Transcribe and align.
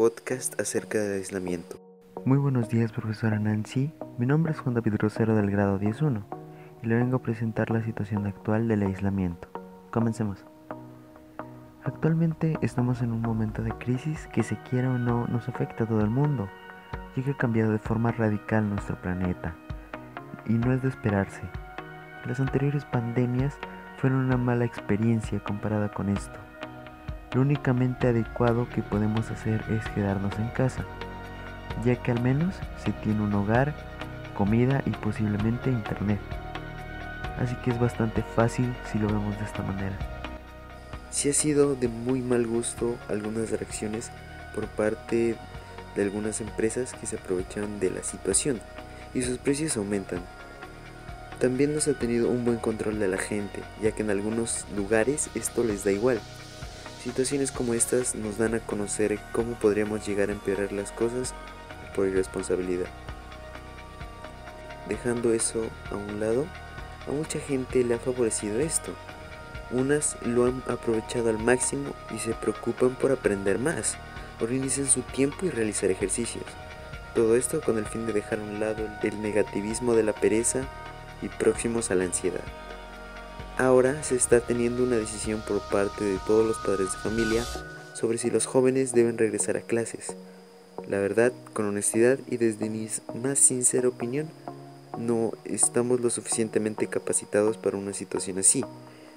podcast 0.00 0.58
acerca 0.58 0.96
del 0.96 1.18
aislamiento. 1.18 1.78
Muy 2.24 2.38
buenos 2.38 2.70
días, 2.70 2.90
profesora 2.90 3.38
Nancy. 3.38 3.92
Mi 4.16 4.24
nombre 4.24 4.52
es 4.52 4.58
Juan 4.58 4.74
David 4.74 4.94
Rosero 4.98 5.36
del 5.36 5.50
grado 5.50 5.78
10.1 5.78 6.24
y 6.82 6.86
le 6.86 6.94
vengo 6.94 7.18
a 7.18 7.22
presentar 7.22 7.68
la 7.68 7.84
situación 7.84 8.26
actual 8.26 8.66
del 8.66 8.80
aislamiento. 8.80 9.48
Comencemos. 9.90 10.46
Actualmente 11.84 12.56
estamos 12.62 13.02
en 13.02 13.12
un 13.12 13.20
momento 13.20 13.62
de 13.62 13.72
crisis 13.72 14.26
que 14.32 14.42
se 14.42 14.56
quiera 14.62 14.88
o 14.88 14.96
no 14.96 15.26
nos 15.26 15.50
afecta 15.50 15.84
a 15.84 15.86
todo 15.86 16.00
el 16.00 16.08
mundo, 16.08 16.48
ya 17.14 17.22
que 17.22 17.32
ha 17.32 17.36
cambiado 17.36 17.70
de 17.70 17.78
forma 17.78 18.10
radical 18.10 18.70
nuestro 18.70 18.98
planeta. 19.02 19.54
Y 20.46 20.54
no 20.54 20.72
es 20.72 20.80
de 20.80 20.88
esperarse. 20.88 21.42
Las 22.24 22.40
anteriores 22.40 22.86
pandemias 22.86 23.58
fueron 23.98 24.20
una 24.20 24.38
mala 24.38 24.64
experiencia 24.64 25.44
comparada 25.44 25.92
con 25.92 26.08
esto. 26.08 26.40
Lo 27.32 27.42
únicamente 27.42 28.08
adecuado 28.08 28.68
que 28.68 28.82
podemos 28.82 29.30
hacer 29.30 29.64
es 29.70 29.88
quedarnos 29.94 30.36
en 30.38 30.48
casa, 30.48 30.84
ya 31.84 31.94
que 31.94 32.10
al 32.10 32.20
menos 32.20 32.54
se 32.84 32.92
tiene 32.92 33.22
un 33.22 33.32
hogar, 33.34 33.72
comida 34.36 34.82
y 34.84 34.90
posiblemente 34.90 35.70
internet. 35.70 36.18
Así 37.38 37.54
que 37.64 37.70
es 37.70 37.78
bastante 37.78 38.22
fácil 38.22 38.74
si 38.90 38.98
lo 38.98 39.06
vemos 39.06 39.38
de 39.38 39.44
esta 39.44 39.62
manera. 39.62 39.96
Si 41.10 41.28
ha 41.28 41.32
sido 41.32 41.76
de 41.76 41.88
muy 41.88 42.20
mal 42.20 42.46
gusto 42.46 42.96
algunas 43.08 43.50
reacciones 43.50 44.10
por 44.54 44.66
parte 44.66 45.36
de 45.94 46.02
algunas 46.02 46.40
empresas 46.40 46.94
que 46.94 47.06
se 47.06 47.16
aprovechan 47.16 47.78
de 47.80 47.90
la 47.90 48.02
situación 48.02 48.60
y 49.14 49.22
sus 49.22 49.38
precios 49.38 49.76
aumentan. 49.76 50.20
También 51.38 51.74
nos 51.74 51.88
ha 51.88 51.94
tenido 51.94 52.28
un 52.28 52.44
buen 52.44 52.58
control 52.58 52.98
de 52.98 53.08
la 53.08 53.18
gente, 53.18 53.62
ya 53.82 53.92
que 53.92 54.02
en 54.02 54.10
algunos 54.10 54.66
lugares 54.76 55.30
esto 55.34 55.64
les 55.64 55.84
da 55.84 55.92
igual. 55.92 56.20
Situaciones 57.02 57.50
como 57.50 57.72
estas 57.72 58.14
nos 58.14 58.36
dan 58.36 58.54
a 58.54 58.60
conocer 58.60 59.18
cómo 59.32 59.54
podríamos 59.54 60.06
llegar 60.06 60.28
a 60.28 60.32
empeorar 60.32 60.70
las 60.70 60.92
cosas 60.92 61.34
por 61.96 62.06
irresponsabilidad. 62.06 62.88
Dejando 64.86 65.32
eso 65.32 65.62
a 65.90 65.96
un 65.96 66.20
lado, 66.20 66.44
a 67.08 67.12
mucha 67.12 67.38
gente 67.38 67.82
le 67.84 67.94
ha 67.94 67.98
favorecido 67.98 68.60
esto. 68.60 68.92
Unas 69.70 70.18
lo 70.26 70.44
han 70.44 70.62
aprovechado 70.68 71.30
al 71.30 71.38
máximo 71.38 71.94
y 72.14 72.18
se 72.18 72.34
preocupan 72.34 72.90
por 72.96 73.12
aprender 73.12 73.58
más, 73.58 73.96
organizan 74.38 74.86
su 74.86 75.00
tiempo 75.00 75.46
y 75.46 75.50
realizar 75.50 75.90
ejercicios. 75.90 76.44
Todo 77.14 77.34
esto 77.34 77.62
con 77.62 77.78
el 77.78 77.86
fin 77.86 78.06
de 78.06 78.12
dejar 78.12 78.40
a 78.40 78.42
un 78.42 78.60
lado 78.60 78.86
el 79.02 79.22
negativismo 79.22 79.94
de 79.94 80.02
la 80.02 80.12
pereza 80.12 80.64
y 81.22 81.28
próximos 81.28 81.90
a 81.90 81.94
la 81.94 82.04
ansiedad. 82.04 82.44
Ahora 83.60 84.02
se 84.02 84.14
está 84.14 84.40
teniendo 84.40 84.82
una 84.82 84.96
decisión 84.96 85.42
por 85.46 85.60
parte 85.60 86.02
de 86.02 86.16
todos 86.26 86.46
los 86.46 86.56
padres 86.56 86.92
de 86.92 86.98
familia 86.98 87.44
sobre 87.92 88.16
si 88.16 88.30
los 88.30 88.46
jóvenes 88.46 88.94
deben 88.94 89.18
regresar 89.18 89.58
a 89.58 89.60
clases. 89.60 90.16
La 90.88 90.98
verdad, 90.98 91.30
con 91.52 91.66
honestidad 91.66 92.18
y 92.30 92.38
desde 92.38 92.70
mi 92.70 92.88
más 93.22 93.38
sincera 93.38 93.86
opinión, 93.86 94.30
no 94.98 95.32
estamos 95.44 96.00
lo 96.00 96.08
suficientemente 96.08 96.86
capacitados 96.86 97.58
para 97.58 97.76
una 97.76 97.92
situación 97.92 98.38
así 98.38 98.64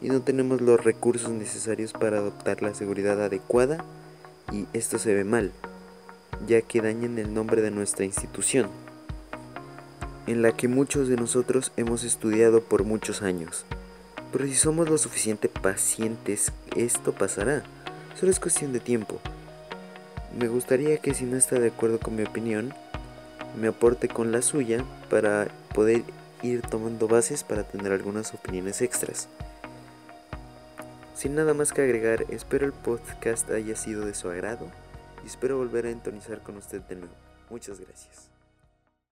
y 0.00 0.08
no 0.08 0.20
tenemos 0.20 0.60
los 0.60 0.84
recursos 0.84 1.30
necesarios 1.30 1.92
para 1.92 2.18
adoptar 2.18 2.62
la 2.62 2.74
seguridad 2.74 3.20
adecuada 3.20 3.84
y 4.52 4.66
esto 4.72 5.00
se 5.00 5.14
ve 5.14 5.24
mal, 5.24 5.50
ya 6.46 6.62
que 6.62 6.80
dañan 6.80 7.18
el 7.18 7.34
nombre 7.34 7.60
de 7.60 7.72
nuestra 7.72 8.04
institución, 8.04 8.68
en 10.28 10.42
la 10.42 10.52
que 10.52 10.68
muchos 10.68 11.08
de 11.08 11.16
nosotros 11.16 11.72
hemos 11.76 12.04
estudiado 12.04 12.62
por 12.62 12.84
muchos 12.84 13.22
años. 13.22 13.66
Pero 14.32 14.44
si 14.46 14.54
somos 14.54 14.88
lo 14.88 14.98
suficiente 14.98 15.48
pacientes, 15.48 16.52
esto 16.76 17.12
pasará. 17.12 17.62
Solo 18.18 18.30
es 18.30 18.40
cuestión 18.40 18.72
de 18.72 18.80
tiempo. 18.80 19.20
Me 20.38 20.48
gustaría 20.48 20.98
que 20.98 21.14
si 21.14 21.24
no 21.24 21.36
está 21.36 21.58
de 21.58 21.68
acuerdo 21.68 21.98
con 21.98 22.16
mi 22.16 22.22
opinión, 22.24 22.74
me 23.58 23.68
aporte 23.68 24.08
con 24.08 24.30
la 24.32 24.42
suya 24.42 24.84
para 25.08 25.48
poder 25.74 26.04
ir 26.42 26.62
tomando 26.62 27.08
bases 27.08 27.42
para 27.42 27.64
tener 27.64 27.92
algunas 27.92 28.34
opiniones 28.34 28.82
extras. 28.82 29.28
Sin 31.14 31.34
nada 31.34 31.54
más 31.54 31.72
que 31.72 31.82
agregar, 31.82 32.26
espero 32.28 32.66
el 32.66 32.72
podcast 32.72 33.50
haya 33.50 33.74
sido 33.74 34.06
de 34.06 34.14
su 34.14 34.30
agrado 34.30 34.70
y 35.24 35.26
espero 35.26 35.56
volver 35.56 35.86
a 35.86 35.90
entonizar 35.90 36.42
con 36.42 36.56
usted 36.56 36.80
de 36.82 36.96
nuevo. 36.96 37.14
Muchas 37.50 37.80
gracias. 37.80 38.37